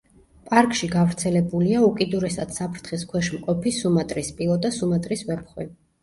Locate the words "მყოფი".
3.33-3.73